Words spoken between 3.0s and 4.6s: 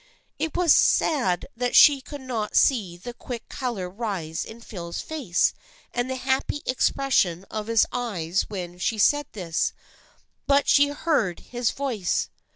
quick color rise in